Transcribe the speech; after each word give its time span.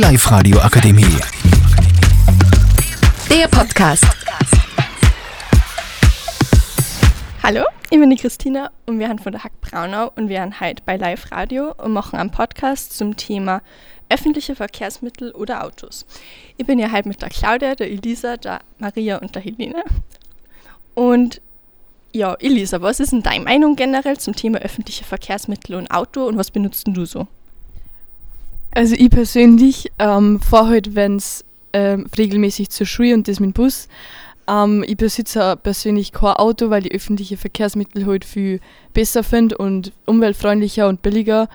Live-Radio 0.00 0.58
Akademie. 0.60 1.18
Der 3.28 3.46
Podcast. 3.48 4.06
Hallo, 7.42 7.64
ich 7.90 7.98
bin 7.98 8.08
die 8.08 8.16
Christina 8.16 8.70
und 8.86 8.98
wir 8.98 9.08
sind 9.08 9.20
von 9.20 9.32
der 9.32 9.44
Hack 9.44 9.60
Braunau 9.60 10.10
und 10.16 10.30
wir 10.30 10.40
sind 10.40 10.58
heute 10.58 10.82
bei 10.86 10.96
Live 10.96 11.30
Radio 11.32 11.74
und 11.76 11.92
machen 11.92 12.18
einen 12.18 12.30
Podcast 12.30 12.96
zum 12.96 13.18
Thema 13.18 13.60
öffentliche 14.08 14.54
Verkehrsmittel 14.54 15.32
oder 15.32 15.62
Autos. 15.64 16.06
Ich 16.56 16.64
bin 16.64 16.78
ja 16.78 16.90
heute 16.90 17.06
mit 17.06 17.20
der 17.20 17.28
Claudia, 17.28 17.74
der 17.74 17.90
Elisa, 17.90 18.38
der 18.38 18.60
Maria 18.78 19.18
und 19.18 19.34
der 19.34 19.42
Helene. 19.42 19.84
Und 20.94 21.42
ja, 22.14 22.32
Elisa, 22.40 22.80
was 22.80 23.00
ist 23.00 23.12
denn 23.12 23.22
deine 23.22 23.44
Meinung 23.44 23.76
generell 23.76 24.18
zum 24.18 24.34
Thema 24.34 24.60
öffentliche 24.60 25.04
Verkehrsmittel 25.04 25.76
und 25.76 25.90
Auto 25.90 26.24
und 26.24 26.38
was 26.38 26.50
benutzt 26.50 26.86
du 26.88 27.04
so? 27.04 27.28
Also 28.72 28.94
ich 28.96 29.10
persönlich 29.10 29.90
ähm, 29.98 30.40
fahre 30.40 30.68
halt, 30.68 30.94
wenn 30.94 31.16
es 31.16 31.44
ähm, 31.72 32.06
regelmäßig 32.16 32.70
zur 32.70 32.86
Schule 32.86 33.14
und 33.14 33.26
das 33.28 33.40
mit 33.40 33.50
dem 33.50 33.52
Bus. 33.52 33.88
Ähm, 34.48 34.84
ich 34.86 34.96
besitze 34.96 35.56
persönlich 35.56 36.12
kein 36.12 36.34
Auto, 36.34 36.70
weil 36.70 36.86
ich 36.86 36.92
öffentliche 36.92 37.36
Verkehrsmittel 37.36 38.06
halt 38.06 38.24
viel 38.24 38.60
besser 38.92 39.22
finde 39.22 39.58
und 39.58 39.92
umweltfreundlicher 40.06 40.88
und 40.88 41.02
billiger. 41.02 41.48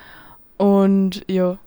Und 0.58 1.24
ja. 1.28 1.58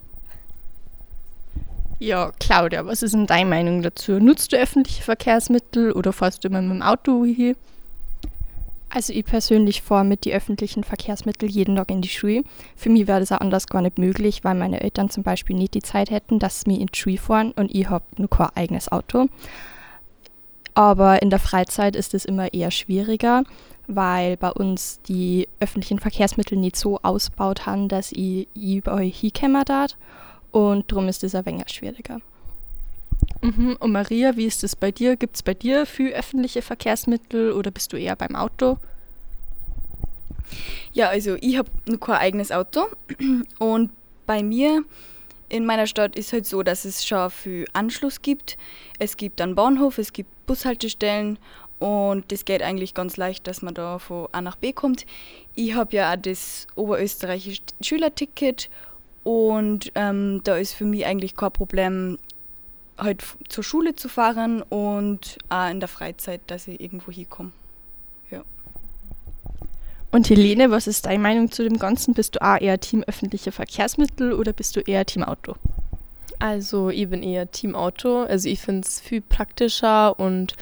Ja, 1.99 2.31
Claudia, 2.39 2.87
was 2.87 3.03
ist 3.03 3.15
denn 3.15 3.27
deine 3.27 3.51
Meinung 3.51 3.83
dazu? 3.83 4.13
Nutzt 4.21 4.53
du 4.53 4.57
öffentliche 4.57 5.03
Verkehrsmittel 5.03 5.93
oder 5.93 6.13
fährst 6.13 6.45
du 6.45 6.49
immer 6.49 6.63
mit 6.63 6.77
dem 6.77 6.83
Auto 6.83 7.25
hier? 7.25 7.57
Also 8.91 9.13
ich 9.13 9.27
persönlich 9.27 9.83
fahre 9.83 10.05
mit 10.05 10.25
die 10.25 10.33
öffentlichen 10.33 10.83
Verkehrsmittel 10.83 11.51
jeden 11.51 11.77
Tag 11.77 11.91
in 11.91 12.01
die 12.01 12.09
Schule. 12.09 12.43
Für 12.75 12.89
mich 12.89 13.07
wäre 13.07 13.21
das 13.21 13.33
auch 13.33 13.41
anders 13.41 13.67
gar 13.67 13.83
nicht 13.83 13.99
möglich, 13.99 14.45
weil 14.45 14.55
meine 14.55 14.81
Eltern 14.81 15.11
zum 15.11 15.23
Beispiel 15.23 15.57
nicht 15.57 15.75
die 15.75 15.83
Zeit 15.83 16.11
hätten, 16.11 16.39
dass 16.39 16.61
sie 16.61 16.71
mich 16.71 16.81
in 16.81 16.87
die 16.87 16.99
Schule 16.99 17.19
fahren 17.19 17.53
und 17.53 17.75
ich 17.75 17.91
habe 17.91 18.05
nur 18.17 18.31
kein 18.31 18.49
eigenes 18.55 18.91
Auto. 18.91 19.27
Aber 20.73 21.21
in 21.23 21.29
der 21.29 21.39
Freizeit 21.39 21.97
ist 21.97 22.15
es 22.15 22.25
immer 22.25 22.55
eher 22.55 22.71
schwieriger, 22.71 23.43
weil 23.89 24.37
bei 24.37 24.51
uns 24.51 25.01
die 25.03 25.49
öffentlichen 25.61 25.99
Verkehrsmittel 25.99 26.57
nicht 26.57 26.77
so 26.77 27.01
ausgebaut 27.03 27.67
haben, 27.67 27.89
dass 27.89 28.13
ich 28.13 28.49
überall 28.55 29.05
hinkommen 29.05 29.65
darf. 29.65 29.97
Und 30.51 30.91
darum 30.91 31.09
ist 31.09 31.25
es 31.25 31.35
ein 31.35 31.45
wenig 31.45 31.69
schwieriger. 31.69 32.21
Mhm. 33.41 33.77
Und 33.79 33.93
Maria, 33.93 34.37
wie 34.37 34.47
ist 34.47 34.65
es 34.65 34.75
bei 34.75 34.91
dir? 34.91 35.17
Gibt 35.17 35.37
es 35.37 35.43
bei 35.43 35.55
dir 35.55 35.87
viel 35.87 36.13
öffentliche 36.13 36.63
Verkehrsmittel 36.63 37.53
oder 37.53 37.71
bist 37.71 37.93
du 37.93 37.97
eher 37.97 38.17
beim 38.17 38.35
Auto? 38.35 38.79
Ja, 40.93 41.09
also 41.09 41.37
ich 41.41 41.59
habe 41.59 41.71
nur 41.87 42.01
kein 42.01 42.17
eigenes 42.17 42.51
Auto 42.51 42.87
und 43.59 43.91
bei 44.27 44.43
mir 44.43 44.85
in 45.49 45.65
meiner 45.65 45.87
Stadt 45.87 46.17
ist 46.17 46.33
halt 46.33 46.47
so, 46.47 46.63
dass 46.63 46.85
es 46.85 47.07
schon 47.07 47.31
viel 47.31 47.67
Anschluss 47.73 48.21
gibt. 48.23 48.59
Es 48.99 49.17
gibt 49.17 49.41
einen 49.41 49.55
Bahnhof, 49.55 49.99
es 49.99 50.13
gibt 50.13 50.31
Bushaltestellen 50.47 51.39
und 51.79 52.31
das 52.33 52.45
geht 52.45 52.63
eigentlich 52.63 52.93
ganz 52.93 53.17
leicht, 53.17 53.47
dass 53.47 53.63
man 53.63 53.75
da 53.75 53.99
von 53.99 54.29
A 54.33 54.43
nach 54.43 54.57
B 54.57 54.73
kommt. 54.73 55.07
Ich 55.55 55.75
habe 55.75 55.97
ja 55.97 56.13
auch 56.13 56.17
das 56.17 56.67
oberösterreichische 56.75 57.63
Schülerticket 57.81 58.69
und 59.25 59.93
ähm, 59.95 60.41
da 60.45 60.57
ist 60.57 60.75
für 60.75 60.85
mich 60.85 61.07
eigentlich 61.07 61.37
kein 61.37 61.53
Problem, 61.53 62.19
halt 62.99 63.25
zur 63.49 63.65
Schule 63.65 63.97
zu 63.97 64.09
fahren 64.09 64.63
und 64.63 65.39
auch 65.49 65.71
in 65.71 65.81
der 65.81 65.89
Freizeit, 65.89 66.41
dass 66.49 66.69
ich 66.69 66.81
irgendwo 66.81 67.13
hinkomme. 67.13 67.53
Ja. 68.31 68.43
Und 70.11 70.29
Helene, 70.29 70.71
was 70.71 70.87
ist 70.87 71.07
deine 71.07 71.23
Meinung 71.23 71.51
zu 71.51 71.63
dem 71.63 71.79
Ganzen? 71.79 72.15
Bist 72.15 72.37
du 72.37 72.43
auch 72.43 72.61
eher 72.61 72.81
Team 72.81 73.05
öffentliche 73.07 73.53
Verkehrsmittel 73.53 74.33
oder 74.33 74.53
bist 74.53 74.77
du 74.77 74.81
eher 74.81 75.07
Team 75.07 75.23
Auto? 75.23 75.55
Also 76.39 76.91
ich 76.91 77.09
bin 77.09 77.23
eher 77.23 77.51
Team 77.51 77.75
Auto. 77.75 78.23
Also 78.23 78.49
ich 78.49 78.61
finde 78.61 78.87
es 78.87 79.01
viel 79.01 79.21
praktischer 79.21 80.19
und 80.19 80.55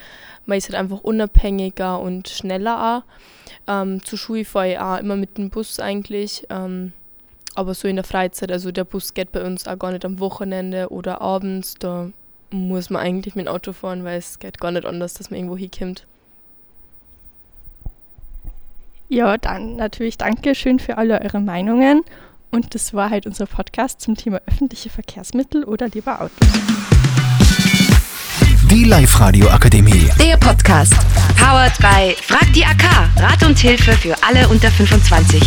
man 0.47 0.59
ist 0.59 0.69
halt 0.69 0.79
einfach 0.79 1.01
unabhängiger 1.01 2.01
und 2.01 2.29
schneller 2.29 3.05
auch. 3.05 3.73
Ähm, 3.73 4.05
zur 4.05 4.19
Schule 4.19 4.45
fahre 4.45 4.73
ich 4.73 4.79
auch 4.79 4.99
immer 4.99 5.17
mit 5.17 5.39
dem 5.39 5.51
Bus 5.51 5.81
eigentlich. 5.81 6.47
Ähm, 6.51 6.93
aber 7.55 7.75
so 7.75 7.89
in 7.89 7.97
der 7.97 8.05
Freizeit, 8.05 8.53
also 8.53 8.71
der 8.71 8.85
Bus 8.85 9.15
geht 9.15 9.33
bei 9.33 9.45
uns 9.45 9.67
auch 9.67 9.79
gar 9.79 9.91
nicht 9.91 10.05
am 10.05 10.21
Wochenende 10.21 10.91
oder 10.91 11.21
abends. 11.21 11.75
Da 11.79 12.11
muss 12.51 12.91
man 12.91 13.03
eigentlich 13.03 13.35
mit 13.35 13.47
dem 13.47 13.53
Auto 13.53 13.73
fahren, 13.73 14.05
weil 14.05 14.19
es 14.19 14.39
geht 14.39 14.61
gar 14.61 14.71
nicht 14.71 14.87
anders, 14.87 15.15
dass 15.15 15.31
man 15.31 15.39
irgendwo 15.39 15.57
hinkommt. 15.57 16.07
Ja, 19.09 19.39
dann 19.39 19.77
natürlich 19.77 20.19
danke 20.19 20.55
schön 20.55 20.79
für 20.79 20.99
alle 20.99 21.21
eure 21.21 21.41
Meinungen. 21.41 22.03
Und 22.51 22.75
das 22.75 22.95
war 22.95 23.11
halt 23.11 23.27
unser 23.27 23.47
Podcast 23.47 24.01
zum 24.01 24.17
Thema 24.17 24.41
öffentliche 24.47 24.91
Verkehrsmittel 24.91 25.65
oder 25.65 25.89
lieber 25.89 26.21
Autos. 26.21 26.49
Die 28.71 28.85
Live-Radio 28.85 29.49
Akademie. 29.49 30.09
Der 30.19 30.37
Podcast. 30.37 30.95
Powered 31.37 31.77
by 31.79 32.17
Frag 32.21 32.53
die 32.53 32.65
AK. 32.65 33.11
Rat 33.17 33.45
und 33.45 33.59
Hilfe 33.59 33.93
für 33.93 34.17
alle 34.23 34.49
unter 34.49 34.71
25. 34.71 35.41